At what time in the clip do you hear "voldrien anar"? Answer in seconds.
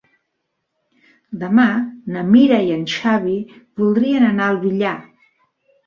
3.83-4.51